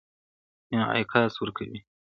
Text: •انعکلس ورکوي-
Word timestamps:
•انعکلس 0.73 1.33
ورکوي- 1.39 1.79